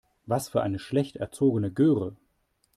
[0.25, 2.15] Was für eine schlecht erzogene Göre.